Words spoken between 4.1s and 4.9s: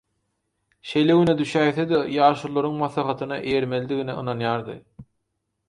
ynanýardy.